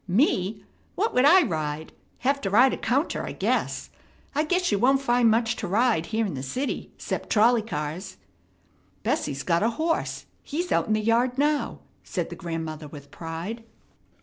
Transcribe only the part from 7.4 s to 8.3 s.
cars."